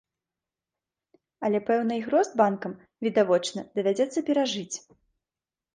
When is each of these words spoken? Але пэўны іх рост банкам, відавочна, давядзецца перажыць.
Але 1.49 1.59
пэўны 1.67 1.93
іх 2.01 2.07
рост 2.15 2.31
банкам, 2.41 2.75
відавочна, 3.09 3.61
давядзецца 3.79 4.19
перажыць. 4.33 4.75